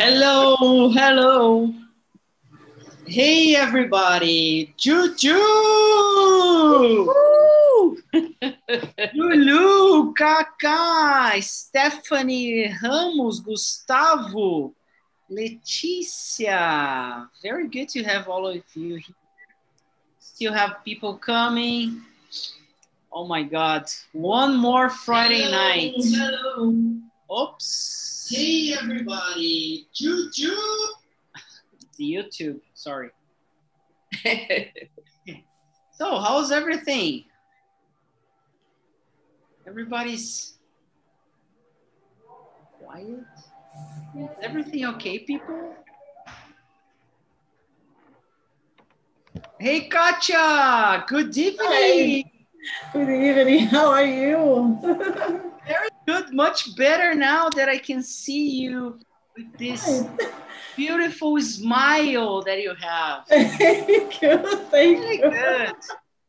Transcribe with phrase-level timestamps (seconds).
[0.00, 1.74] Hello, hello.
[3.04, 4.72] Hey, everybody.
[4.76, 5.34] Juju!
[9.14, 14.72] Lulu, Kaká, Stephanie, Ramos, Gustavo,
[15.28, 17.26] Letícia.
[17.42, 19.16] Very good to have all of you here.
[20.20, 22.02] Still have people coming.
[23.10, 23.90] Oh my God.
[24.12, 25.94] One more Friday hello, night.
[25.98, 26.70] Hello.
[27.34, 28.17] Oops.
[28.30, 29.86] Hey, everybody.
[29.94, 30.54] Juju.
[31.96, 33.08] The YouTube, sorry.
[35.92, 37.24] so, how's everything?
[39.66, 40.58] Everybody's
[42.78, 43.24] quiet.
[44.18, 45.74] Is everything okay, people?
[49.58, 51.04] Hey, Katya.
[51.08, 52.30] Good evening.
[52.92, 53.66] Good evening.
[53.68, 54.78] How are you?
[54.82, 55.87] Very good.
[56.38, 59.00] Much better now that I can see you
[59.36, 60.04] with this
[60.76, 63.26] beautiful smile that you have.
[63.28, 64.38] Thank you.
[64.70, 65.30] Thank you.
[65.30, 65.72] good.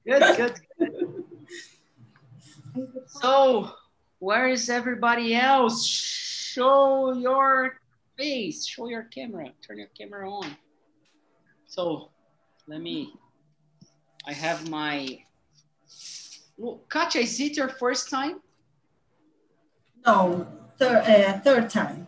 [0.08, 1.24] Good, good, good.
[3.06, 3.70] So,
[4.18, 5.86] where is everybody else?
[5.86, 7.80] Show your
[8.18, 8.66] face.
[8.66, 9.52] Show your camera.
[9.62, 10.58] Turn your camera on.
[11.68, 12.10] So,
[12.66, 13.14] let me.
[14.26, 15.20] I have my.
[16.58, 18.42] Look, Katya, is it your first time?
[20.06, 20.48] No,
[20.78, 22.08] third, uh, third time.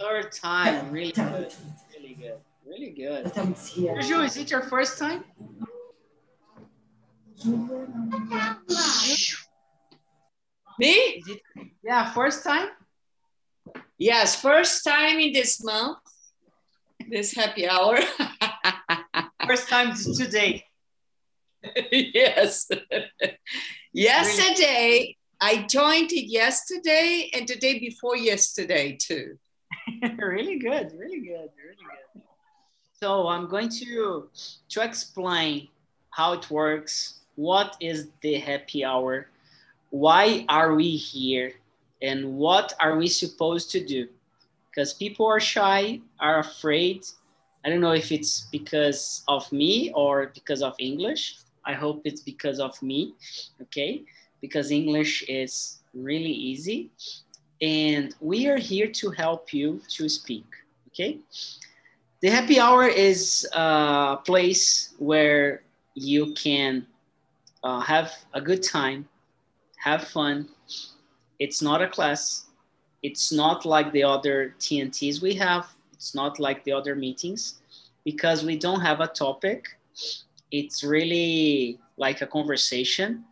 [0.00, 0.90] Third time.
[0.90, 1.50] Really Third good.
[1.50, 1.74] time.
[1.96, 2.38] Really good.
[2.66, 3.24] Really good.
[3.24, 4.00] Third time here.
[4.00, 5.24] Juju, is it your first time?
[10.78, 10.90] Me?
[10.90, 11.40] Is it?
[11.82, 12.68] Yeah, first time.
[13.98, 15.98] Yes, first time in this month,
[17.10, 17.98] this happy hour.
[19.46, 20.64] First time today.
[21.90, 22.68] yes.
[23.92, 29.38] yesterday, I joined it yesterday and the day before yesterday too.
[30.18, 32.22] really good, really good, really good.
[33.00, 34.28] So I'm going to
[34.70, 35.68] to explain
[36.10, 39.28] how it works, what is the happy hour,
[39.90, 41.52] why are we here,
[42.02, 44.08] and what are we supposed to do?
[44.68, 47.06] Because people are shy, are afraid.
[47.64, 51.38] I don't know if it's because of me or because of English.
[51.64, 53.14] I hope it's because of me,
[53.62, 54.02] okay?
[54.40, 56.90] Because English is really easy.
[57.60, 60.44] And we are here to help you to speak
[60.98, 61.18] okay?
[62.20, 65.62] The happy hour is a place where
[65.94, 66.86] you can
[67.62, 69.08] uh, have a good time
[69.76, 70.48] have fun.
[71.38, 72.46] It's not a class.
[73.04, 75.68] It's not like the other tnts we have.
[75.92, 77.60] It's not like the other meetings.
[78.04, 79.78] Because we don't have a topic
[80.50, 83.24] it's really like a conversation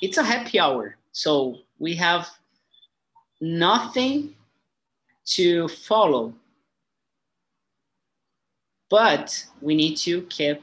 [0.00, 2.28] it's a happy hour so we have
[3.40, 4.34] nothing
[5.24, 6.34] to follow.
[8.88, 10.62] But we need to keep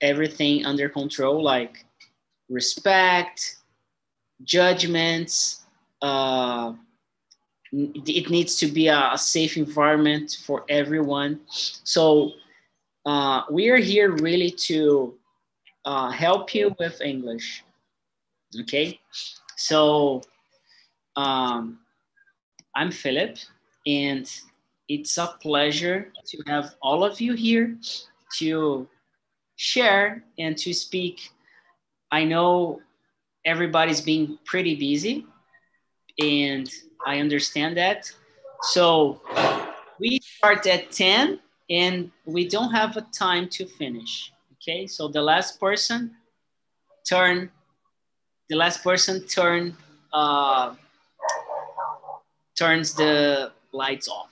[0.00, 1.84] everything under control, like
[2.48, 3.58] respect,
[4.42, 5.64] judgments.
[6.02, 6.72] Uh,
[7.72, 11.40] it needs to be a, a safe environment for everyone.
[11.46, 12.32] So
[13.06, 15.14] uh, we are here really to
[15.84, 17.62] uh, help you with English.
[18.58, 18.98] Okay,
[19.56, 20.22] so
[21.14, 21.78] um,
[22.74, 23.36] I'm Philip,
[23.86, 24.28] and
[24.88, 27.76] it's a pleasure to have all of you here
[28.38, 28.88] to
[29.54, 31.30] share and to speak.
[32.10, 32.80] I know
[33.44, 35.26] everybody's being pretty busy,
[36.20, 36.68] and
[37.06, 38.10] I understand that.
[38.62, 39.20] So
[40.00, 41.38] we start at 10
[41.70, 44.32] and we don't have a time to finish.
[44.54, 46.16] Okay, so the last person
[47.08, 47.50] turn,
[48.50, 49.74] the last person turn
[50.12, 50.74] uh,
[52.58, 54.28] turns the lights off.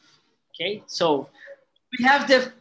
[0.50, 1.28] Okay, so
[1.96, 2.52] we have the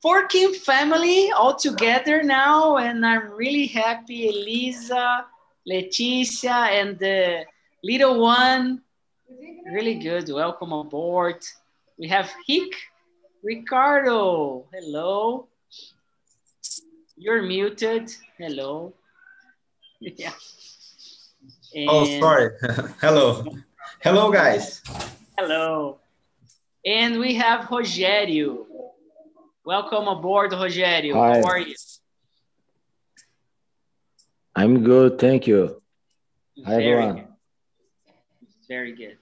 [0.00, 4.30] Forking family all together now, and I'm really happy.
[4.30, 5.26] Elisa,
[5.68, 7.44] Leticia, and the
[7.84, 8.80] little one.
[9.70, 10.32] Really good.
[10.32, 11.44] Welcome aboard.
[11.98, 12.72] We have Hick,
[13.42, 14.64] Ricardo.
[14.72, 15.48] Hello.
[17.18, 18.10] You're muted.
[18.38, 18.94] Hello.
[20.00, 20.32] Yeah.
[21.76, 22.50] Oh, sorry.
[23.00, 23.44] Hello.
[24.02, 24.82] Hello, guys.
[25.38, 25.98] Hello.
[26.84, 28.66] And we have Rogério.
[29.64, 31.14] Welcome aboard, Rogério.
[31.14, 31.38] Hi.
[31.40, 31.74] How are you?
[34.56, 35.80] I'm good, thank you.
[36.64, 37.14] Hi, Very everyone.
[37.16, 37.26] good.
[38.68, 39.18] Very good.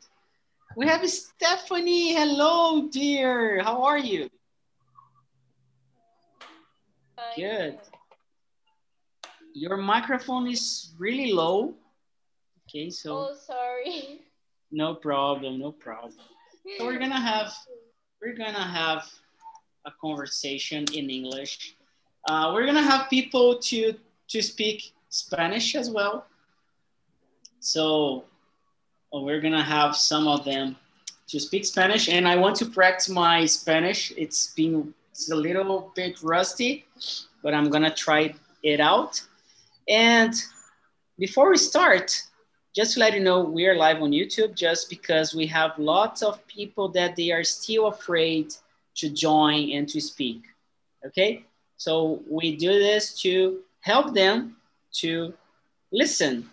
[0.77, 2.15] We have Stephanie.
[2.15, 3.62] Hello, dear.
[3.62, 4.31] How are you?
[7.37, 7.79] Good.
[9.55, 11.75] Your microphone is really low.
[12.69, 14.20] Okay, so Oh, sorry.
[14.70, 16.12] no problem, no problem.
[16.76, 17.55] So we're gonna have
[18.20, 19.09] we're gonna have
[19.87, 21.76] a conversation in English.
[22.29, 23.94] Uh, we're gonna have people to
[24.32, 26.26] to speak Spanish as well.
[27.61, 28.25] So
[29.15, 30.76] we're gonna have some of them
[31.29, 34.12] to speak Spanish, and I want to practice my Spanish.
[34.15, 36.85] It's been it's a little bit rusty,
[37.43, 39.23] but I'm gonna try it out.
[39.88, 40.35] And
[41.19, 42.29] before we start,
[42.75, 46.23] just to let you know, we are live on YouTube just because we have lots
[46.23, 48.55] of people that they are still afraid
[48.97, 50.43] to join and to speak.
[51.06, 51.44] Okay,
[51.76, 54.56] so we do this to help them
[55.00, 55.32] to
[55.93, 56.49] listen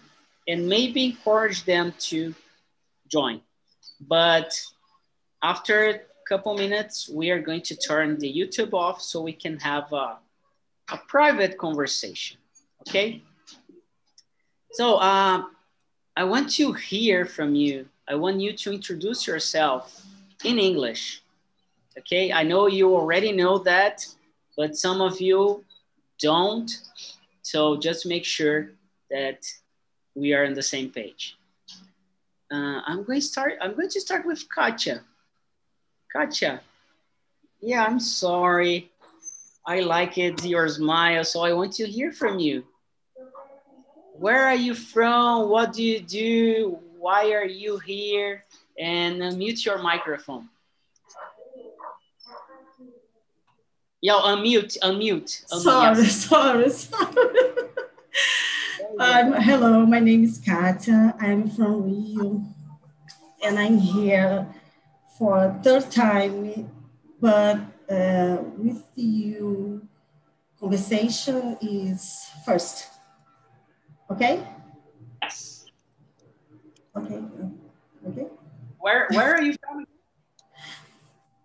[0.48, 2.34] and maybe encourage them to
[3.08, 3.42] join.
[4.00, 4.54] But
[5.42, 9.60] after a couple minutes, we are going to turn the YouTube off so we can
[9.60, 10.18] have a,
[10.92, 12.38] a private conversation.
[12.88, 13.24] Okay.
[14.72, 15.44] So uh,
[16.18, 17.88] I want to hear from you.
[18.08, 20.06] I want you to introduce yourself
[20.44, 21.22] in English.
[21.98, 22.32] Okay.
[22.32, 24.06] I know you already know that,
[24.56, 25.66] but some of you
[26.20, 26.72] don't.
[27.42, 28.72] So just make sure
[29.12, 29.46] that
[30.16, 31.38] we are on the same page.
[32.52, 33.54] Uh, I'm going to start.
[33.62, 35.02] I'm going to start with Katya.
[36.14, 36.62] Katya.
[37.60, 38.92] Yeah, I'm sorry.
[39.68, 42.64] I like it, your smile, so I want to hear from you.
[44.20, 45.50] Where are you from?
[45.50, 46.80] What do you do?
[46.98, 48.44] Why are you here?
[48.80, 50.50] And uh, mute your microphone.
[54.02, 55.46] Yeah, unmute, unmute.
[55.52, 55.62] unmute.
[55.62, 56.16] Sorry, Yes.
[56.30, 57.16] sorry, sorry.
[59.00, 61.16] Um, hello, my name is Katia.
[61.20, 62.44] I'm from Rio,
[63.44, 64.48] and I'm here
[65.18, 66.70] for a third time.
[67.20, 67.58] But
[67.90, 69.88] uh, with you,
[70.60, 72.88] conversation is first.
[74.12, 74.46] Okay.
[75.22, 75.66] Yes.
[76.96, 77.22] Okay.
[78.08, 78.28] Okay.
[78.80, 79.86] Where, where are you from?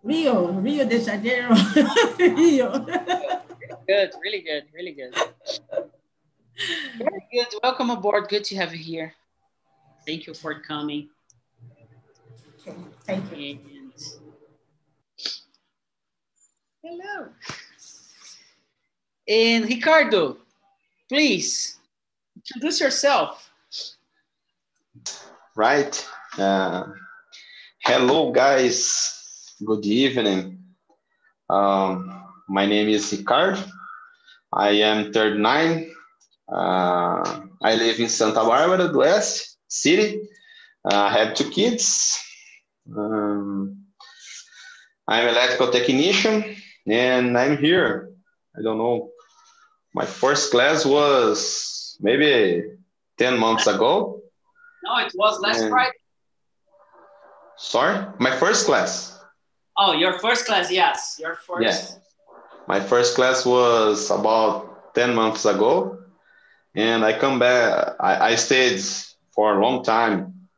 [0.02, 1.54] Rio, Rio de Janeiro,
[2.18, 2.78] Rio.
[3.86, 5.14] Good, really good, really good.
[6.98, 7.46] Very good.
[7.62, 8.28] Welcome aboard.
[8.28, 9.14] Good to have you here.
[10.06, 11.08] Thank you for coming.
[12.60, 13.58] Okay, thank you.
[13.64, 13.92] And
[16.82, 17.28] hello.
[19.28, 20.38] And Ricardo,
[21.08, 21.79] please
[22.40, 23.50] introduce yourself.
[25.56, 25.92] Right.
[26.38, 26.84] Uh,
[27.84, 29.54] hello, guys.
[29.64, 30.58] Good evening.
[31.50, 33.60] Um, my name is Ricardo.
[34.52, 35.92] I am 39.
[36.50, 40.22] Uh, I live in Santa Barbara do Oeste city.
[40.84, 42.18] Uh, I have two kids.
[42.96, 43.84] Um,
[45.06, 48.10] I'm electrical technician and I'm here.
[48.56, 49.10] I don't know.
[49.94, 52.64] My first class was maybe
[53.18, 54.22] 10 months ago.
[54.84, 55.92] No, it was last And- Friday.
[57.56, 59.18] Sorry, my first class.
[59.76, 61.16] Oh, your first class, yes.
[61.20, 61.62] Your first.
[61.62, 61.98] Yes.
[62.66, 65.98] My first class was about 10 months ago.
[66.74, 68.80] And I come back, I, I stayed
[69.34, 70.48] for a long time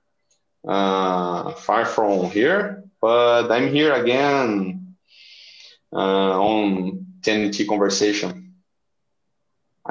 [0.66, 4.94] uh, far from here, but I'm here again
[5.92, 8.41] uh, on TNT Conversation.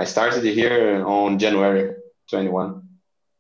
[0.02, 1.94] I started here on January
[2.28, 2.82] 21.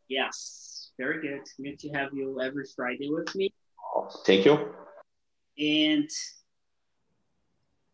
[0.09, 0.91] Yes.
[0.95, 1.41] Very good.
[1.57, 3.51] Good to have you every Friday with me.
[4.27, 4.69] Thank you.
[5.57, 6.07] And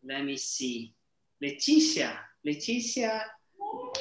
[0.04, 0.92] let me see.
[1.42, 2.12] Leticia.
[2.46, 3.22] Leticia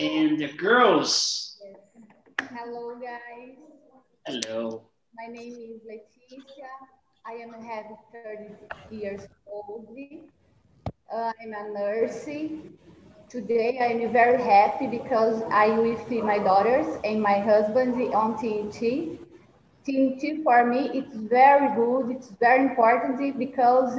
[0.01, 1.55] and the girls.
[1.63, 2.49] Yes.
[2.51, 3.55] Hello, guys.
[4.25, 4.89] Hello.
[5.15, 6.73] My name is Leticia.
[7.25, 8.51] I am have 30
[8.91, 9.87] years old.
[11.09, 12.27] Uh, I'm a nurse.
[13.29, 19.17] Today I'm very happy because I'm with my daughters and my husband on TNT.
[19.85, 22.09] TNT for me it's very good.
[22.09, 23.95] It's very important because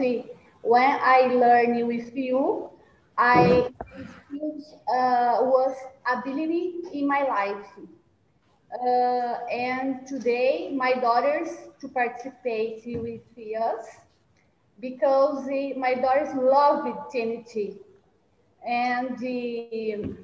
[0.62, 2.70] when I learn with you,
[3.18, 3.68] I
[3.99, 5.76] uh, was
[6.11, 7.66] ability in my life.
[8.73, 11.49] Uh, and today my daughters
[11.80, 13.23] to participate with
[13.61, 13.87] us
[14.80, 17.78] because my daughters love TNT
[18.67, 20.15] and the,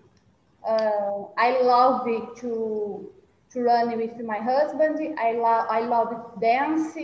[0.66, 3.10] uh, I love it to
[3.50, 4.98] to run with my husband.
[5.18, 6.96] I love I love dance.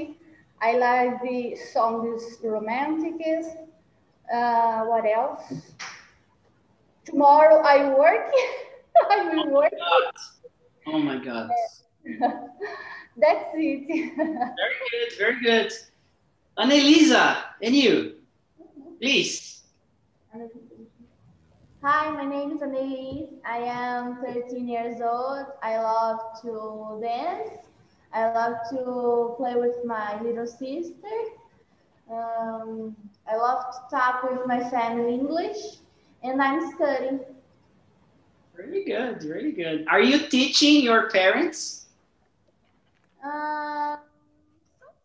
[0.60, 3.14] I like the songs romantic.
[4.32, 5.72] Uh, what else?
[7.04, 8.30] Tomorrow I work.
[9.10, 9.72] I will work.
[10.86, 11.48] Oh my God.
[13.16, 14.16] That's it.
[14.16, 15.18] Very good.
[15.18, 15.72] Very good.
[16.58, 18.14] Annelisa, and you,
[19.00, 19.62] please.
[21.82, 23.30] Hi, my name is Annelise.
[23.42, 25.46] I am 13 years old.
[25.62, 27.68] I love to dance.
[28.12, 31.16] I love to play with my little sister.
[32.12, 32.94] Um,
[33.26, 35.56] I love to talk with my family English,
[36.22, 37.20] and I'm studying.
[38.54, 39.86] Really good, really good.
[39.88, 41.86] Are you teaching your parents?
[43.24, 43.96] Uh,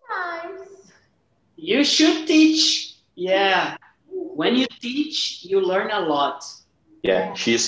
[0.10, 0.92] sometimes.
[1.56, 2.96] You should teach.
[3.16, 3.78] Yeah.
[4.12, 6.44] When you teach, you learn a lot.
[7.06, 7.66] Yeah, she's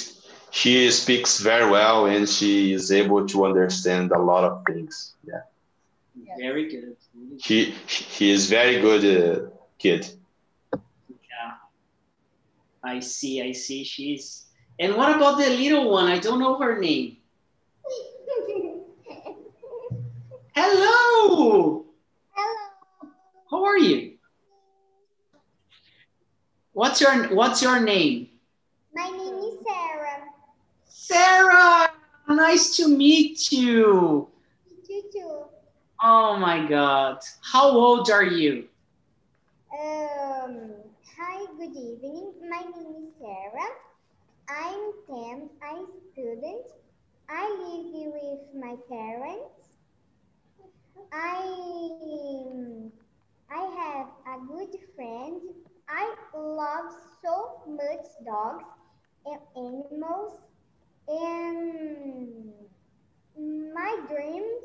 [0.49, 5.13] she speaks very well and she is able to understand a lot of things.
[5.23, 5.41] Yeah,
[6.15, 6.37] Yes.
[6.39, 6.97] Very good.
[7.13, 7.41] Really good.
[7.41, 10.09] she she is very good uh, kid.
[10.73, 11.53] Yeah.
[12.83, 13.83] I see, I see.
[13.83, 14.45] She's.
[14.79, 16.07] And what about the little one?
[16.07, 17.17] I don't know her name.
[20.55, 21.85] Hello.
[22.31, 23.11] Hello.
[23.51, 24.17] How are you?
[26.73, 28.29] What's your What's your name?
[28.97, 30.23] My name is Sarah.
[30.87, 31.91] Sarah.
[32.27, 34.27] Nice to meet you.
[34.89, 35.43] You too.
[36.01, 37.19] Oh my God.
[37.43, 38.65] How old are you?
[39.71, 40.81] Um,
[41.15, 42.33] hi, good evening.
[42.49, 43.69] My name is Sarah.
[44.49, 45.49] I'm 10.
[45.61, 46.65] I'm student.
[47.29, 49.77] I live with my parents.
[51.13, 51.43] I
[53.51, 55.39] I have a good friend.
[55.87, 56.91] I love
[57.23, 58.76] so much dogs
[59.27, 60.33] and animals.
[61.07, 62.53] And
[63.73, 64.63] my dreams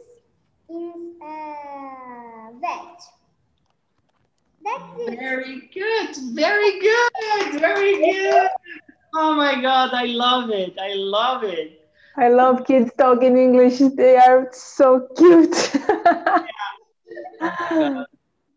[0.68, 3.02] is a vet.
[4.64, 5.18] That's it.
[5.18, 6.16] Very good.
[6.34, 7.60] Very good.
[7.60, 8.48] Very good.
[9.14, 9.90] Oh my God.
[9.92, 10.78] I love it.
[10.80, 11.80] I love it.
[12.16, 13.78] I love kids talking English.
[13.96, 15.54] They are so cute.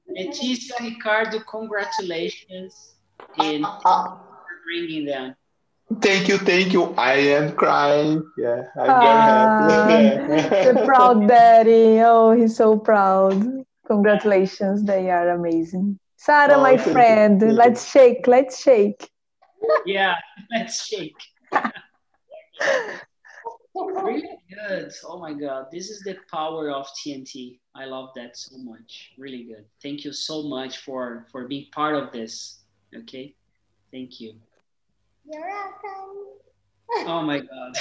[0.10, 2.96] Leticia Ricardo, congratulations
[3.40, 4.22] in Ah,
[4.66, 5.36] bringing them.
[6.02, 6.94] Thank you, thank you.
[6.98, 8.24] I am crying.
[8.38, 12.02] Yeah, I'm Ah, very the proud daddy.
[12.02, 13.42] Oh, he's so proud.
[13.88, 14.84] Congratulations.
[14.84, 16.00] They are amazing.
[16.18, 17.52] Sarah, Oh, my friend, you.
[17.52, 18.28] let's shake.
[18.28, 19.10] Let's shake.
[19.86, 20.16] Yeah,
[20.52, 21.16] let's shake.
[23.76, 24.92] really good.
[25.06, 25.68] Oh my God.
[25.72, 27.60] This is the power of TNT.
[27.76, 29.12] I love that so much.
[29.18, 29.66] Really good.
[29.84, 32.64] Thank you so much for, for being part of this.
[32.96, 33.36] Okay.
[33.92, 34.34] Thank you.
[35.28, 37.08] You're welcome.
[37.08, 37.78] Oh my God.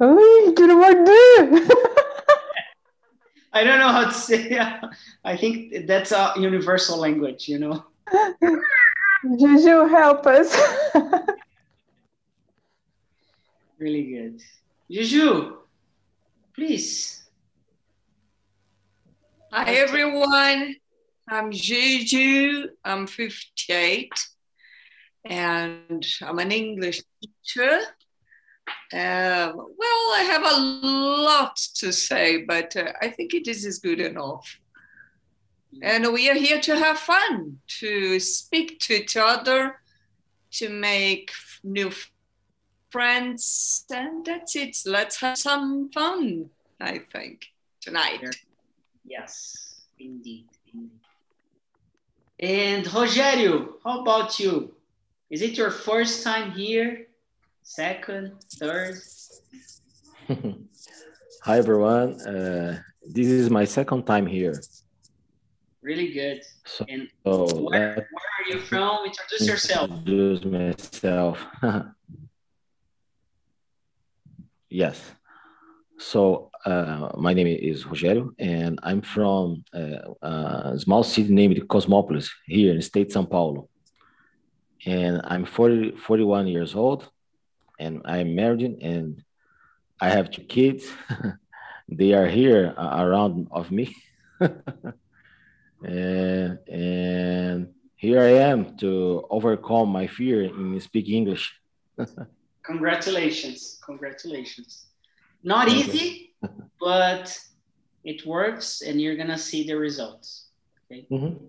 [0.00, 1.68] Ai, que morder!
[3.52, 4.58] I don't know how to say.
[5.24, 7.84] I think that's a universal language, you know.
[9.38, 10.56] Juju, help us.
[13.78, 14.40] Really good.
[14.88, 15.56] Juju,
[16.54, 17.24] please.
[19.50, 20.76] Hi, everyone.
[21.28, 22.68] I'm Juju.
[22.84, 24.10] I'm 58
[25.24, 27.80] and I'm an English teacher.
[28.92, 34.00] Um, well, I have a lot to say, but uh, I think it is good
[34.00, 34.58] enough.
[35.80, 39.80] And we are here to have fun, to speak to each other,
[40.52, 41.30] to make
[41.64, 41.90] new
[42.90, 44.76] friends, and that's it.
[44.84, 47.46] Let's have some fun, I think,
[47.80, 48.22] tonight.
[49.04, 50.51] Yes, indeed.
[52.42, 54.74] And Rogério, how about you?
[55.30, 57.06] Is it your first time here?
[57.62, 58.96] Second, third?
[61.44, 62.20] Hi everyone.
[62.20, 64.60] Uh, this is my second time here.
[65.82, 66.42] Really good.
[66.64, 69.06] So And where, where, where are you from?
[69.06, 69.90] Introduce yourself.
[69.92, 71.46] introduce myself.
[74.68, 75.00] yes.
[76.02, 82.28] So uh, my name is Rogério, and I'm from uh, a small city named Cosmópolis
[82.44, 83.68] here in the state São Paulo.
[84.84, 87.08] And I'm 40, 41 years old,
[87.78, 89.22] and I'm married, and
[90.00, 90.90] I have two kids.
[91.88, 93.94] they are here uh, around of me.
[95.84, 101.54] and, and here I am to overcome my fear in speaking English.
[102.64, 103.78] Congratulations.
[103.86, 104.86] Congratulations.
[105.42, 106.34] Not easy,
[106.80, 107.38] but
[108.04, 110.46] it works and you're going to see the results.
[110.90, 111.06] Okay.
[111.10, 111.44] Mm-hmm.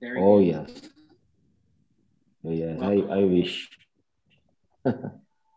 [0.00, 0.46] Very Oh good.
[0.46, 0.90] yes.
[2.44, 3.68] Oh, yes, I, I wish.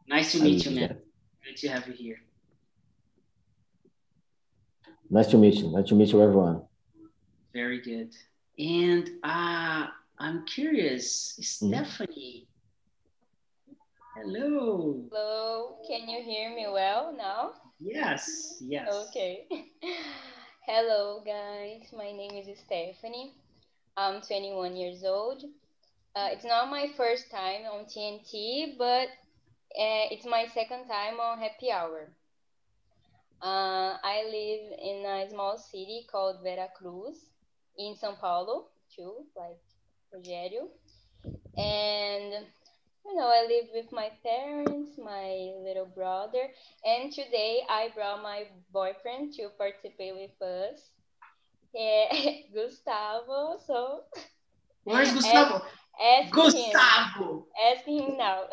[0.07, 0.87] Nice to meet you, man.
[0.87, 1.03] that.
[1.45, 2.17] Good to have you here.
[5.09, 5.71] Nice to meet you.
[5.71, 6.63] Nice to meet you, everyone.
[7.53, 8.15] Very good.
[8.57, 9.85] And uh,
[10.17, 11.85] I'm curious, Mhm.
[11.85, 12.47] Stephanie.
[14.21, 15.01] Hello.
[15.13, 17.51] Hello, can you hear me well now?
[17.79, 18.85] Yes, yes.
[19.07, 19.47] Okay.
[20.67, 21.87] Hello, guys.
[21.95, 23.31] My name is Stephanie.
[23.95, 25.45] I'm 21 years old.
[26.17, 31.39] Uh, it's not my first time on TNT, but uh, it's my second time on
[31.39, 32.11] Happy Hour.
[33.41, 37.15] Uh, I live in a small city called Veracruz
[37.77, 39.63] in São Paulo, too, like
[40.13, 40.67] Rogério.
[41.57, 42.45] And
[43.09, 46.49] you know, I live with my parents, my little brother,
[46.85, 50.91] and today I brought my boyfriend to participate with us,
[51.75, 53.57] eh, Gustavo.
[53.65, 54.01] So,
[54.83, 55.63] Where's Gustavo?
[55.99, 57.33] ask Gustavo.
[57.33, 57.43] him.
[57.77, 58.43] Ask him now.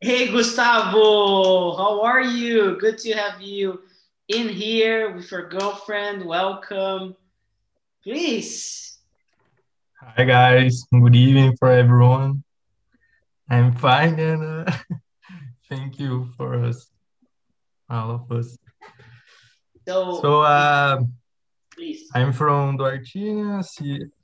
[0.00, 1.76] Hey, Gustavo.
[1.76, 2.76] How are you?
[2.80, 3.82] Good to have you
[4.28, 6.24] in here with your girlfriend.
[6.24, 7.14] Welcome.
[8.02, 8.98] Please.
[10.16, 12.42] Hi guys, good evening for everyone.
[13.50, 14.72] I'm fine and uh,
[15.68, 16.88] thank you for us,
[17.90, 18.56] all of us.
[19.88, 21.00] So, So uh,
[21.74, 22.08] please.
[22.14, 23.64] I'm from Duartina,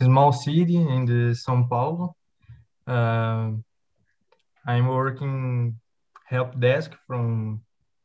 [0.01, 2.15] small city in the São Paulo.
[2.87, 3.51] Uh,
[4.65, 5.77] I'm working
[6.27, 7.63] help desk from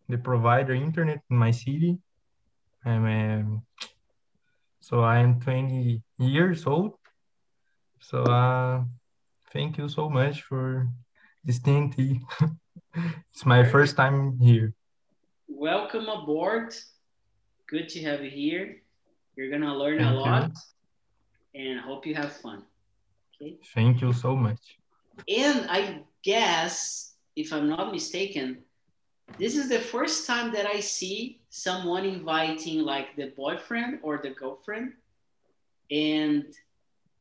[0.09, 1.99] the provider internet in my city.
[2.83, 3.61] I'm um,
[4.79, 6.93] so I'm 20 years old.
[7.99, 8.83] So uh,
[9.53, 10.87] thank you so much for
[11.43, 12.21] this TNT.
[13.31, 14.73] it's my first time here.
[15.47, 16.73] Welcome aboard.
[17.67, 18.81] Good to have you here.
[19.35, 20.19] You're going to learn a Thank you.
[20.19, 20.51] lot
[21.55, 22.63] and hope you have fun.
[23.41, 23.57] Okay.
[23.73, 24.77] Thank you so much.
[25.27, 28.59] And I guess, if I'm not mistaken,
[29.37, 34.31] this is the first time that I see someone inviting like the boyfriend or the
[34.31, 34.93] girlfriend
[35.89, 36.45] and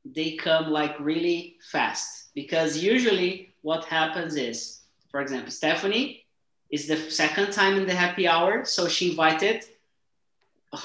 [0.05, 6.25] they come like really fast because usually what happens is for example stephanie
[6.71, 9.64] is the second time in the happy hour so she invited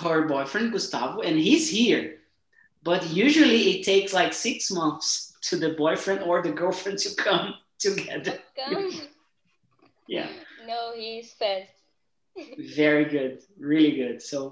[0.01, 2.17] her boyfriend gustavo and he's here
[2.83, 7.53] but usually it takes like six months to the boyfriend or the girlfriend to come
[7.79, 8.91] together Come.
[10.07, 10.29] yeah
[10.67, 11.71] No, he's fast.
[12.81, 14.51] very good really good so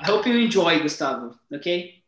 [0.04, 1.36] hope you enjoy, Gustavo.
[1.52, 2.02] Okay.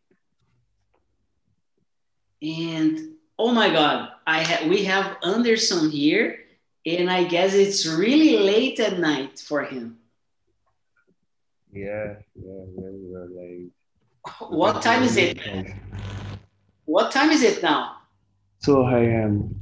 [2.43, 6.39] And oh my God, I ha- we have Anderson here,
[6.87, 9.99] and I guess it's really late at night for him.
[11.73, 13.71] Yeah, yeah, very, very late.
[14.49, 15.39] What time is it?
[16.87, 17.97] What time is it now?
[18.61, 19.55] So I am.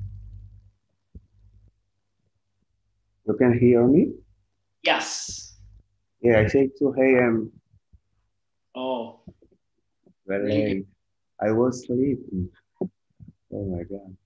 [3.27, 4.13] You can hear me?
[4.83, 5.57] Yes.
[6.21, 7.53] Yeah, I say 2 a.m.
[8.75, 9.21] Oh,
[10.27, 10.87] Very late.
[11.41, 12.51] I was sleeping.
[13.55, 14.17] Oh my God.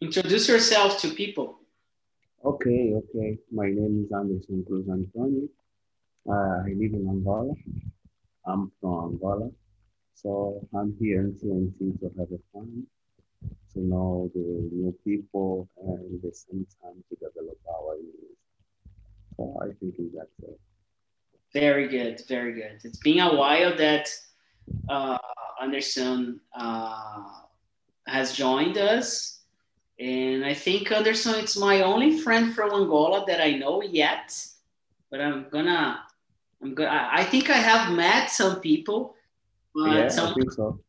[0.00, 1.60] introduce yourself to people.
[2.44, 3.38] Okay, okay.
[3.50, 5.48] My name is Anderson Cruz Antonio.
[6.28, 7.54] Uh, I live in Angola.
[8.46, 9.50] I'm from Angola.
[10.14, 12.84] So I'm here in TNT to have a fun,
[13.72, 18.38] to know the new people, and at the same time to develop our English.
[19.36, 20.60] So I think that's it.
[21.52, 22.80] Very good, very good.
[22.82, 24.08] It's been a while that
[24.88, 25.18] uh,
[25.60, 27.24] Anderson uh,
[28.06, 29.40] has joined us,
[29.98, 34.36] and I think Anderson it's my only friend from Angola that I know yet.
[35.10, 36.00] But I'm gonna,
[36.62, 36.90] I'm gonna.
[36.90, 39.14] I I think I have met some people,
[39.74, 40.80] but yeah, I some think so.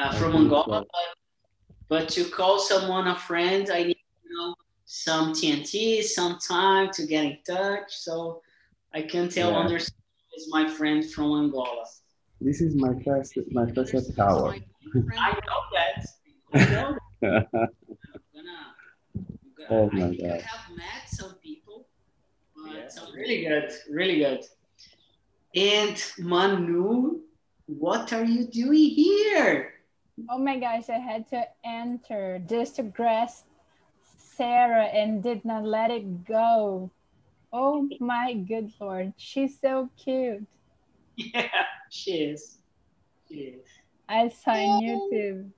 [0.00, 0.86] uh, from Angola, so.
[0.92, 1.06] but,
[1.88, 4.54] but to call someone a friend, I need you know
[4.86, 7.96] some TNT, some time to get in touch.
[7.96, 8.42] So
[8.92, 9.58] I can tell Yeah.
[9.58, 9.94] Anderson
[10.36, 11.84] is my friend from Angola.
[12.44, 14.54] This is my first, my first hour.
[14.54, 16.06] I know that.
[16.54, 17.48] I know that.
[17.54, 17.70] I'm
[19.70, 20.40] oh gonna, gonna- Oh my think I God.
[20.42, 21.86] have met some people,
[22.54, 24.44] but some really good, really good.
[25.54, 27.20] And Manu,
[27.64, 29.72] what are you doing here?
[30.28, 33.46] Oh my gosh, I had to enter just to grasp
[34.36, 36.90] Sarah and did not let it go.
[37.54, 40.46] Oh my good lord, she's so cute.
[41.16, 41.48] Yeah,
[41.94, 42.58] she is.
[43.28, 43.66] She is.
[44.08, 45.50] I saw on YouTube.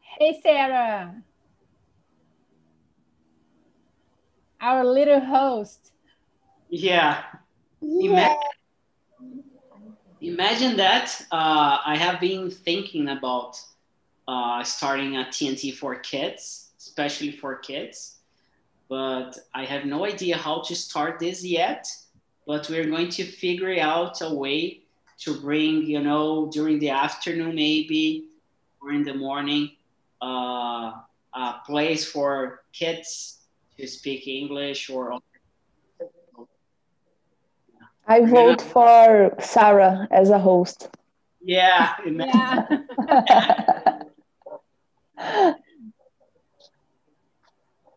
[0.00, 1.22] Hey Sarah,
[4.60, 5.92] our little host.
[6.68, 7.22] Yeah.
[7.80, 8.36] Imagine,
[10.20, 11.24] imagine that.
[11.32, 13.58] Uh, I have been thinking about
[14.26, 18.18] uh, starting a TNT for kids, especially for kids,
[18.88, 21.86] but I have no idea how to start this yet.
[22.46, 24.82] But we're going to figure out a way
[25.20, 28.28] to bring, you know, during the afternoon maybe
[28.80, 29.70] or in the morning,
[30.22, 30.92] uh,
[31.34, 33.40] a place for kids
[33.78, 35.18] to speak English or
[38.06, 40.88] I vote for Sarah as a host.
[41.42, 42.88] Yeah, imagine.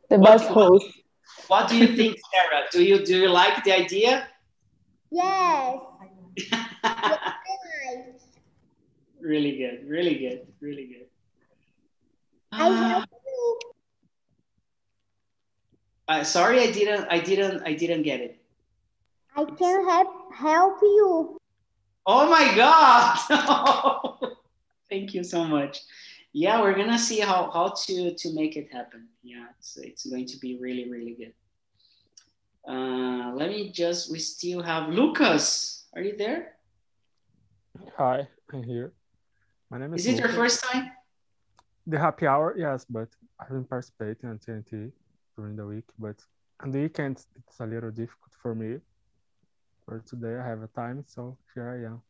[0.09, 0.85] the best host.
[1.47, 2.63] What do you think, Sarah?
[2.71, 4.27] Do you do you like the idea?
[5.09, 5.79] Yes.
[9.31, 11.07] Really good, really good, really good.
[12.51, 13.05] I Uh,
[16.11, 18.33] uh, sorry, I didn't, I didn't, I didn't get it.
[19.35, 21.37] I can help help you.
[22.05, 23.07] Oh my God!
[24.91, 25.79] Thank you so much.
[26.33, 29.07] Yeah, we're gonna see how how to to make it happen.
[29.23, 31.33] Yeah, it's it's going to be really really good.
[32.67, 34.11] Uh, let me just.
[34.11, 35.87] We still have Lucas.
[35.95, 36.41] Are you there?
[37.97, 38.91] Hi, I'm here.
[39.71, 40.05] My name is.
[40.05, 40.91] Is it your first time?
[41.87, 43.07] The happy hour, yes, but
[43.39, 44.91] I've been participating on TNT
[45.37, 46.17] during the week, but
[46.61, 48.79] on the weekends it's a little difficult for me.
[49.85, 52.01] For today I have a time, so here I am.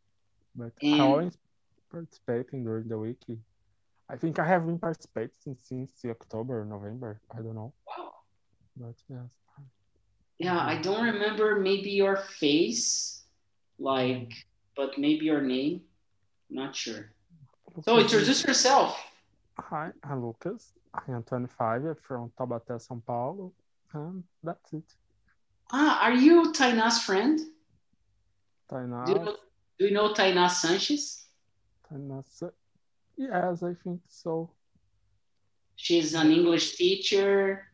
[0.55, 1.37] But I always
[1.91, 3.21] participating during the week.
[4.09, 7.21] I think I have been participating since October, November.
[7.31, 7.73] I don't know.
[7.87, 8.11] Wow.
[8.75, 9.29] But yes.
[10.39, 13.23] Yeah, I don't remember maybe your face,
[13.77, 14.33] like,
[14.75, 15.81] but maybe your name.
[16.49, 17.13] Not sure.
[17.79, 19.01] So Lucas introduce yourself.
[19.57, 20.73] Hi, I'm Lucas.
[21.07, 23.53] I'm 25 I'm from Taubaté, São Paulo,
[23.93, 24.83] and that's it.
[25.71, 27.39] Ah, are you Taina's friend?
[28.69, 29.35] Tainá, Do you know,
[29.79, 31.27] do you know Taina Sanchez?
[31.89, 32.23] Tainá,
[33.15, 34.51] yes, I think so.
[35.77, 37.67] She's an English teacher.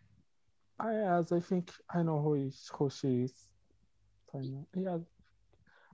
[0.79, 3.33] I, yes, I think I know who is who she is.
[4.31, 4.99] Tainá, yeah,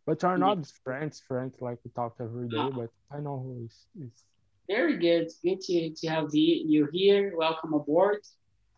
[0.05, 2.69] but are not friends, friends like we talk every day.
[2.75, 3.85] But I know who is.
[3.99, 4.23] is.
[4.67, 5.29] Very good.
[5.43, 7.33] Good to, to have the, you here.
[7.35, 8.19] Welcome aboard.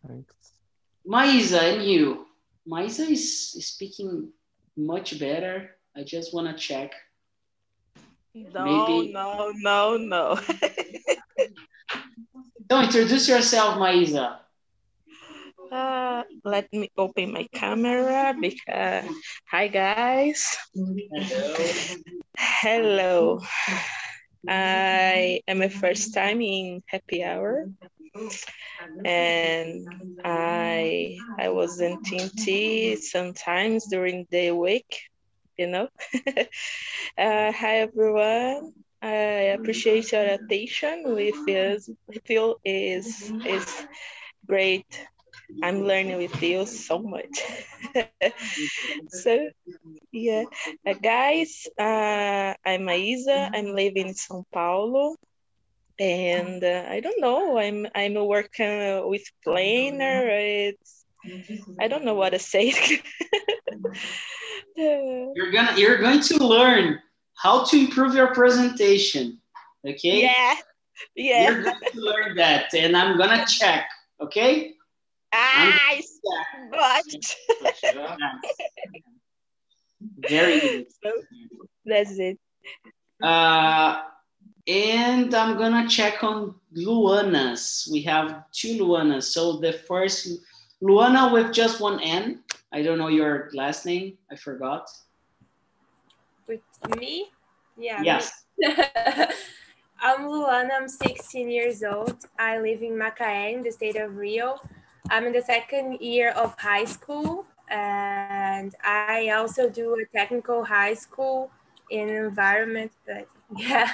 [0.08, 0.34] Thanks.
[1.08, 2.26] Maisa and you.
[2.68, 4.30] Maisa is, is speaking
[4.76, 5.72] much better.
[5.96, 6.92] I just want to check.
[8.34, 10.40] No, Maybe- no, no, no.
[12.70, 14.38] So introduce yourself, Maisa.
[15.72, 19.06] Uh, let me open my camera because
[19.50, 20.58] hi guys.
[22.38, 23.42] Hello.
[24.48, 27.66] I am a first time in happy hour
[29.06, 29.88] and
[30.24, 35.02] I I was in TNT sometimes during the week,
[35.58, 35.88] you know.
[37.18, 38.74] uh, hi everyone.
[39.02, 41.90] I appreciate your attention with us.
[42.26, 43.66] Feel is is
[44.48, 44.86] great.
[45.64, 47.42] I'm learning with you so much.
[49.10, 49.50] so
[50.12, 50.46] yeah,
[50.86, 53.50] uh, guys, uh, I'm Maisa.
[53.54, 55.16] I'm living in São Paulo,
[56.00, 57.58] and uh, I don't know.
[57.58, 60.28] I'm I'm working with planner.
[60.30, 61.06] It's
[61.80, 62.74] I don't know what to say.
[64.78, 67.00] You're gonna you're going to learn
[67.36, 69.40] how to improve your presentation.
[69.88, 70.24] Okay?
[70.24, 70.56] yeah,
[71.16, 71.52] yeah.
[71.52, 73.88] You're going to learn that, and I'm gonna check.
[74.22, 74.75] Okay?
[75.36, 76.02] I
[76.72, 77.04] but
[80.30, 80.86] Very good.
[81.04, 81.12] so
[81.86, 82.38] that's it.
[83.22, 84.02] Uh,
[84.68, 87.92] and I'm gonna check on Luanas.
[87.92, 89.24] We have two Luanas.
[89.24, 90.30] So the first
[90.82, 92.44] Luana with just one N.
[92.72, 94.18] I don't know your last name.
[94.32, 94.90] I forgot.
[96.48, 96.62] With
[97.00, 97.32] me?
[97.78, 98.02] Yeah.
[98.02, 98.06] me.
[98.06, 98.46] Yes.
[100.02, 100.72] I'm Luana.
[100.80, 102.18] I'm 16 years old.
[102.38, 104.60] I live in Macaé, in the state of Rio.
[105.10, 110.96] I'm in the second year of high school, and I also do a technical high
[110.96, 111.52] school
[111.92, 112.92] in environment.
[113.06, 113.92] But yeah,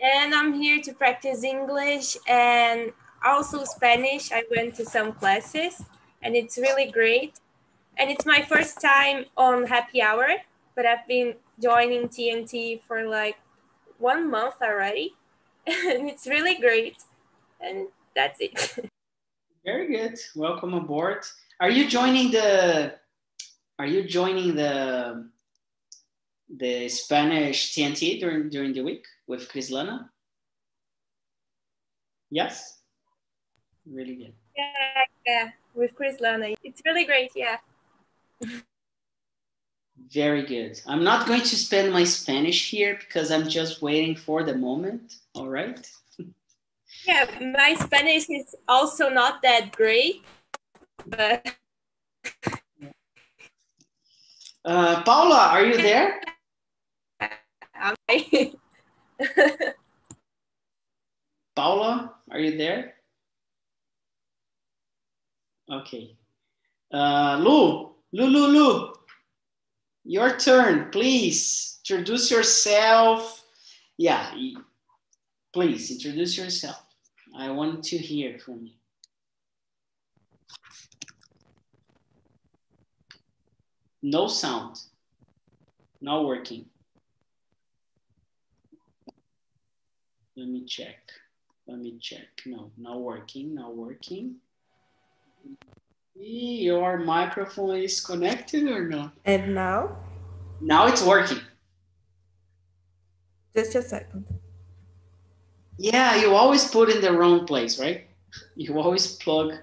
[0.00, 2.92] and I'm here to practice English and
[3.24, 4.30] also Spanish.
[4.32, 5.82] I went to some classes,
[6.22, 7.40] and it's really great.
[7.96, 10.28] And it's my first time on Happy Hour,
[10.74, 13.36] but I've been joining TNT for like
[13.98, 15.14] one month already,
[15.66, 16.96] and it's really great.
[17.60, 18.90] And that's it.
[19.64, 20.18] Very good.
[20.34, 21.24] Welcome aboard.
[21.60, 22.94] Are you joining the?
[23.78, 25.30] Are you joining the?
[26.56, 30.08] The Spanish TNT during during the week with Chris Crislana?
[32.30, 32.78] Yes.
[33.90, 34.34] Really good.
[34.56, 36.54] yeah, yeah, with Chris Lana.
[36.62, 37.30] It's really great.
[37.34, 37.56] Yeah.
[40.12, 40.80] Very good.
[40.86, 45.16] I'm not going to spend my Spanish here because I'm just waiting for the moment.
[45.34, 45.78] All right.
[47.06, 50.22] Yeah, my Spanish is also not that great,
[51.06, 51.46] but
[54.64, 56.22] Uh, Paula, are you there?
[57.74, 57.94] I'm
[61.54, 62.94] Paula, are you there?
[65.70, 66.16] Okay.
[66.92, 68.94] Uh, Lu, Lu, Lu, Lu,
[70.04, 71.80] your turn, please.
[71.86, 73.44] Introduce yourself.
[73.98, 74.32] Yeah,
[75.52, 76.83] please introduce yourself.
[77.36, 78.72] I want to hear from you.
[84.02, 84.76] No sound.
[86.00, 86.66] Not working.
[90.36, 90.98] Let me check.
[91.66, 92.28] Let me check.
[92.46, 94.36] No, not working, not working.
[96.14, 99.12] Your microphone is connected or not?
[99.24, 99.96] And now?
[100.60, 101.40] Now it's working.
[103.56, 104.26] Just a second.
[105.78, 108.06] Yeah, you always put in the wrong place, right?
[108.56, 109.54] You always plug.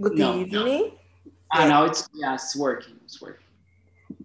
[0.00, 0.66] Good No, no.
[0.66, 0.92] evening.
[1.52, 2.98] Ah, now it's yeah, it's working.
[3.04, 3.46] It's working.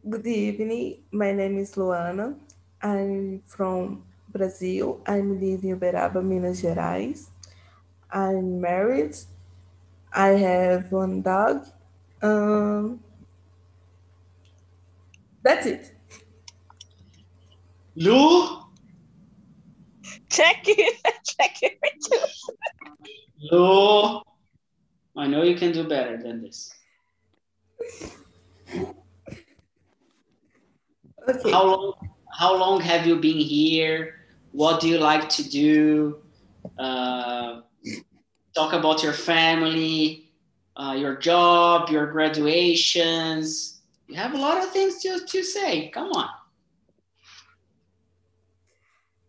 [0.10, 1.04] Good evening.
[1.12, 2.36] My name is Luana.
[2.82, 5.00] I'm from Brazil.
[5.08, 7.30] I'm living in Uberaba, Minas Gerais.
[8.12, 9.16] I'm married.
[10.14, 11.68] I have one dog.
[12.22, 13.00] Um,
[15.44, 15.96] that's it.
[17.96, 18.60] Lu,
[20.30, 20.98] Check it.
[21.26, 21.80] Check it.
[23.52, 24.22] Lu,
[25.18, 26.74] I know you can do better than this.
[31.28, 31.52] Okay.
[31.52, 31.94] How long?
[32.32, 34.16] How long have you been here?
[34.52, 36.22] What do you like to do?
[36.78, 37.62] Uh,
[38.56, 40.32] talk about your family,
[40.78, 43.79] uh, your job, your graduations.
[44.10, 45.90] You have a lot of things to, to say.
[45.90, 46.30] Come on.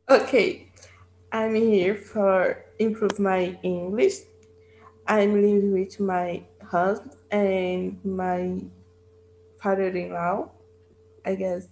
[0.09, 0.73] Okay.
[1.31, 4.15] I'm here for improve my English.
[5.07, 8.59] I'm living with my husband and my
[9.63, 10.51] father-in-law.
[11.27, 11.69] I guess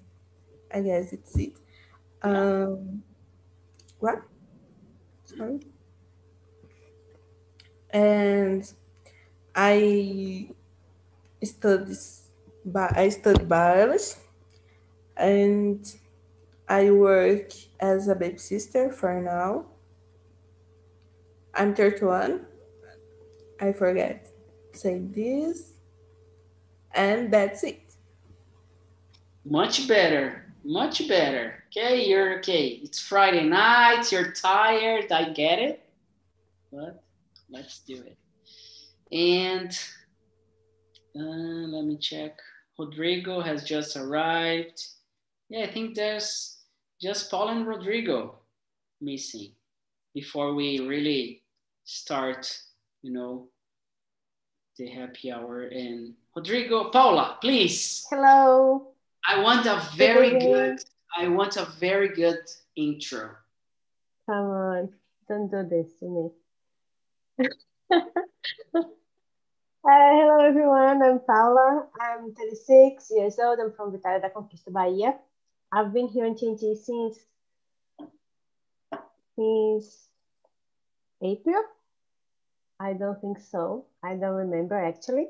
[0.73, 1.55] I guess it's it.
[2.21, 3.03] Um
[4.01, 4.21] what?
[5.25, 5.61] Sorry.
[7.89, 8.71] And
[9.55, 10.51] I
[11.43, 11.95] study
[12.73, 14.15] bi- I study biology
[15.17, 15.85] and
[16.69, 19.67] I work as a babysitter for now.
[21.55, 22.47] I'm 31.
[23.61, 24.29] I forget
[24.79, 25.73] say this.
[26.95, 27.95] And that's it.
[29.45, 30.55] Much better.
[30.65, 31.65] Much better.
[31.69, 32.81] Okay, you're okay.
[32.83, 34.11] It's Friday night.
[34.11, 35.11] You're tired.
[35.13, 35.89] I get it.
[36.73, 37.03] But
[37.51, 38.19] let's do it.
[39.13, 39.71] And
[41.17, 42.39] uh, let me check.
[42.79, 44.87] Rodrigo has just arrived.
[45.49, 46.59] Yeah, I think there's
[47.01, 48.37] just Paul and Rodrigo
[49.01, 49.53] missing
[50.15, 51.43] before we really
[51.85, 52.57] start,
[53.03, 53.49] you know,
[54.77, 55.63] the happy hour.
[55.63, 58.07] And Rodrigo, Paula, please.
[58.11, 58.89] Hello.
[59.27, 60.79] I want a very good,
[61.19, 62.39] I want a very good
[62.77, 63.31] intro.
[64.27, 64.89] Come on,
[65.29, 66.31] don't do this to
[67.41, 67.51] me.
[69.85, 71.03] uh, hello, everyone.
[71.03, 71.87] I'm Paula.
[72.01, 73.59] I'm 36 years old.
[73.61, 75.15] I'm from Vitória da Conquista, Bahia.
[75.73, 77.19] I've been here in TNT since
[79.37, 80.09] since
[81.23, 81.63] April.
[82.81, 83.87] I don't think so.
[84.03, 85.29] I don't remember actually.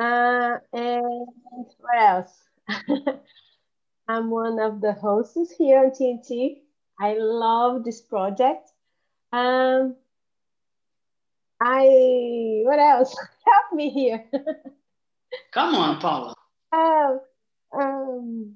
[0.00, 1.26] Uh, and
[1.78, 2.32] what else?
[4.08, 6.58] I'm one of the hosts here on TNT.
[7.00, 8.70] I love this project.
[9.32, 9.96] Um,
[11.60, 13.16] I what else?
[13.46, 14.24] Help me here.
[15.52, 16.34] Come on, Paula.
[16.72, 17.20] Oh,
[17.74, 18.54] um,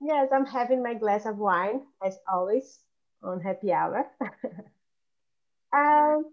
[0.00, 2.80] yes, I'm having my glass of wine as always
[3.22, 4.06] on happy hour.
[5.74, 6.24] um,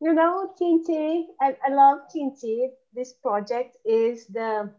[0.00, 2.68] you know, TNT, I, I love TNT.
[2.94, 4.70] This project is the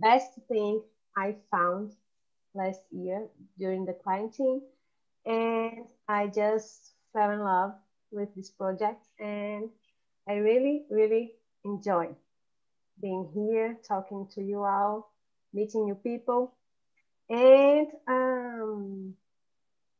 [0.00, 0.82] best thing
[1.16, 1.92] I found
[2.54, 4.62] last year during the quarantine.
[5.26, 7.74] And I just fell in love
[8.10, 9.70] with this project and
[10.28, 11.32] I really, really
[11.64, 12.08] enjoy
[13.00, 15.12] being here, talking to you all,
[15.52, 16.54] meeting new people.
[17.28, 19.14] And um,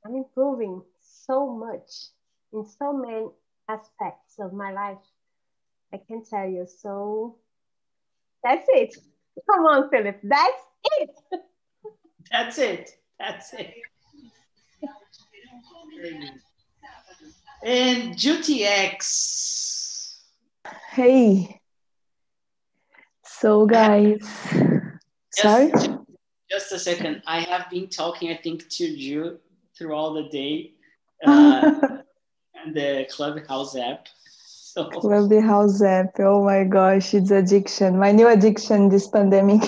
[0.04, 1.90] I'm improving so much
[2.52, 3.26] in so many
[3.68, 4.98] aspects of my life.
[5.92, 6.66] I can tell you.
[6.66, 7.36] So
[8.44, 8.94] that's it.
[9.50, 10.20] Come on, Philip.
[10.22, 10.62] That's
[11.00, 11.10] it.
[12.30, 12.90] That's it.
[13.18, 13.74] That's it.
[17.64, 19.71] And GTX.
[20.90, 21.60] Hey.
[23.24, 24.18] So guys,
[25.30, 25.72] sorry.
[26.50, 27.22] Just a second.
[27.26, 29.40] I have been talking, I think, to you
[29.76, 30.72] throughout the day
[31.26, 31.70] uh,
[32.54, 34.08] and the Clubhouse app.
[34.46, 36.18] So Clubhouse app.
[36.18, 37.98] Oh my gosh, it's addiction.
[37.98, 39.62] My new addiction this pandemic.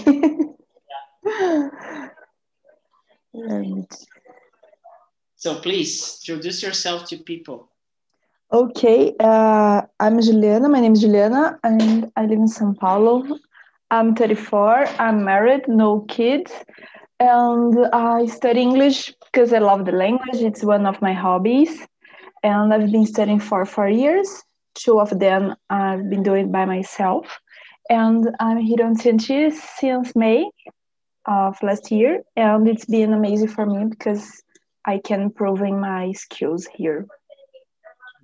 [3.33, 3.87] Let me
[5.45, 7.69] so please introduce yourself to people.
[8.55, 10.69] Okay, uh, I'm Juliana.
[10.69, 13.25] My name is Juliana, and I live in São Paulo.
[13.91, 14.87] I'm 34.
[15.01, 16.53] I'm married, no kids,
[17.19, 20.41] and I study English because I love the language.
[20.41, 21.85] It's one of my hobbies,
[22.45, 24.45] and I've been studying for four years.
[24.75, 27.41] Two of them I've been doing by myself,
[27.91, 30.49] and I'm here on TNT since May
[31.27, 34.45] of last year, and it's been amazing for me because
[34.85, 37.09] I can improving my skills here.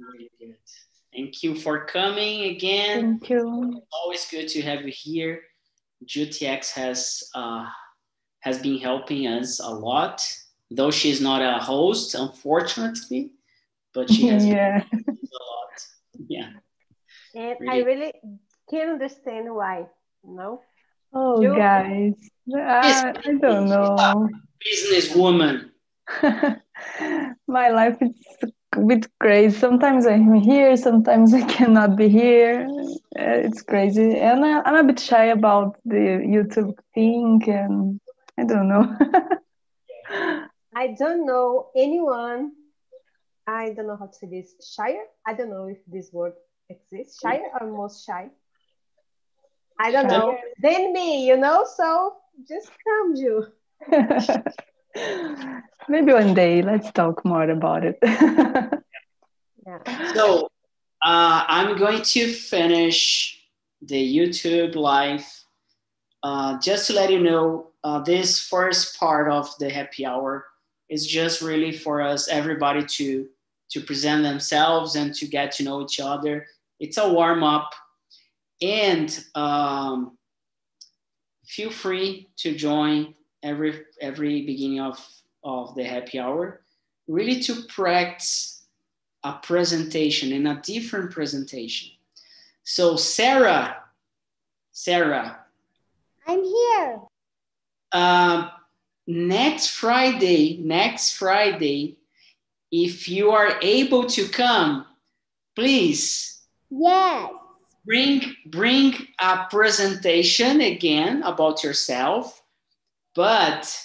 [0.00, 0.56] Really good.
[1.12, 3.18] Thank you for coming again.
[3.18, 3.82] Thank you.
[3.92, 5.42] Always good to have you here.
[6.06, 7.66] GTX has uh,
[8.40, 10.24] has been helping us a lot,
[10.70, 13.32] though she's not a host, unfortunately,
[13.92, 14.82] but she has yeah.
[14.90, 15.86] been a lot.
[16.28, 16.50] Yeah.
[17.34, 17.68] And Really?
[17.68, 18.12] I really
[18.70, 19.86] can't understand why.
[20.24, 20.62] No.
[21.12, 22.14] Oh, You- guys,
[22.54, 24.28] I, I don't know.
[24.64, 25.70] Businesswoman.
[27.46, 28.10] My life is
[28.42, 28.48] a
[28.86, 29.56] bit crazy.
[29.58, 32.66] Sometimes I'm here, sometimes I cannot be here.
[33.18, 38.00] Uh, It's crazy, and I, I'm a bit shy about the YouTube thing, and
[38.38, 38.84] I don't know.
[40.74, 42.52] I don't know anyone.
[43.46, 44.54] I don't know how to say this.
[44.74, 45.04] Shyer?
[45.26, 46.34] I don't know if this word
[46.68, 47.20] exists.
[47.20, 48.30] Shyer or most shy?
[49.78, 50.36] I don't know.
[50.62, 51.64] Then me, you know.
[51.64, 52.16] So
[52.48, 53.46] just come, you.
[55.88, 57.98] Maybe one day let's talk more about it.
[59.66, 60.12] Yeah.
[60.14, 60.44] So
[61.02, 63.40] uh, I'm going to finish
[63.82, 65.24] the YouTube live.
[66.22, 70.46] Uh, just to let you know, uh, this first part of the happy hour
[70.88, 73.28] is just really for us, everybody to
[73.70, 76.46] to present themselves and to get to know each other.
[76.80, 77.72] It's a warm up,
[78.60, 80.18] and um,
[81.46, 84.98] feel free to join every every beginning of
[85.42, 86.62] of the happy hour,
[87.08, 88.64] really to practice
[89.24, 91.90] a presentation and a different presentation.
[92.64, 93.76] So Sarah,
[94.72, 95.40] Sarah,
[96.26, 97.00] I'm here.
[97.92, 98.50] um,
[99.06, 101.96] next Friday, next Friday,
[102.70, 104.86] if you are able to come,
[105.56, 107.30] please Yes.
[107.84, 112.39] bring bring a presentation again about yourself,
[113.14, 113.80] but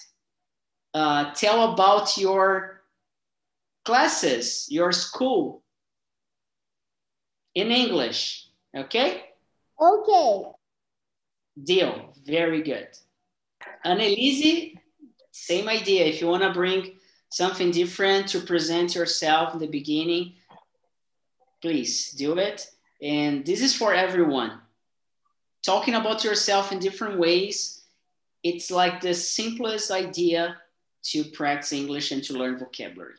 [0.93, 2.81] uh, tell about your
[3.83, 5.63] classes, your school
[7.53, 8.47] in English.
[8.75, 9.23] Okay.
[9.79, 10.43] Okay.
[11.61, 12.13] Deal.
[12.25, 12.87] Very good.
[13.83, 14.75] Annelise,
[15.31, 16.05] same idea.
[16.05, 16.97] If you want to bring
[17.29, 20.33] something different to present yourself in the beginning,
[21.61, 22.67] please do it.
[23.01, 24.59] And this is for everyone.
[25.63, 27.83] Talking about yourself in different ways,
[28.45, 30.55] it's like the simplest idea
[31.01, 33.15] to practice English and to learn vocabulary.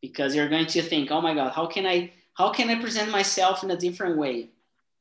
[0.00, 3.10] Because you're going to think, oh my God, how can I how can I present
[3.10, 4.50] myself in a different way?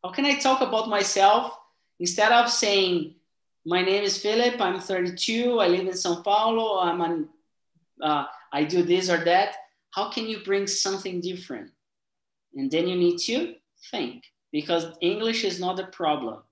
[0.03, 1.57] How can I talk about myself
[1.99, 3.15] instead of saying,
[3.65, 7.29] my name is Philip, I'm 32, I live in Sao Paulo, I'm an,
[8.01, 9.55] uh, I do this or that.
[9.91, 11.71] How can you bring something different?
[12.55, 13.55] And then you need to
[13.89, 16.43] think because English is not the problem.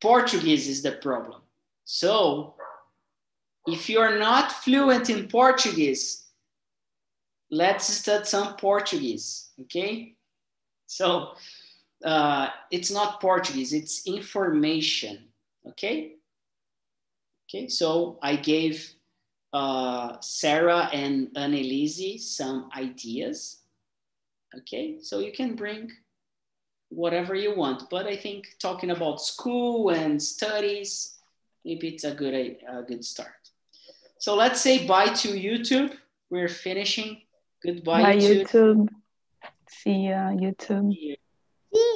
[0.00, 1.40] Portuguese is the problem.
[1.84, 2.54] So
[3.66, 6.26] if you're not fluent in Portuguese,
[7.50, 10.14] let's study some Portuguese, okay?
[10.86, 11.34] So
[12.04, 15.28] uh, it's not Portuguese, it's information,
[15.66, 16.14] okay?
[17.48, 18.92] Okay, so I gave
[19.52, 23.62] uh, Sarah and Annelise some ideas,
[24.56, 24.98] okay?
[25.00, 25.90] So you can bring
[26.90, 31.16] whatever you want, but I think talking about school and studies,
[31.64, 33.50] maybe it's a good, a good start.
[34.18, 35.94] So let's say bye to YouTube.
[36.30, 37.22] We're finishing.
[37.64, 38.46] Goodbye Bye, YouTube.
[38.46, 38.88] YouTube.
[39.68, 41.18] See ya, YouTube.